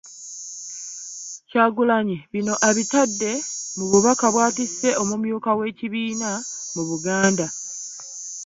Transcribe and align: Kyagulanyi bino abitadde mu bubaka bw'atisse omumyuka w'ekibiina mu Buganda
Kyagulanyi 1.49 2.17
bino 2.33 2.53
abitadde 2.69 3.31
mu 3.77 3.85
bubaka 3.91 4.25
bw'atisse 4.33 4.89
omumyuka 5.01 5.49
w'ekibiina 5.57 6.31
mu 6.73 6.83
Buganda 6.89 7.45